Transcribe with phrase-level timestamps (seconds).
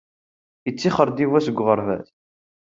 [0.65, 2.07] Yettaxer-d Yuba seg uɣerbaz.